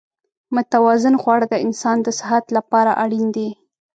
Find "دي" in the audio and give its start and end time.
3.35-3.49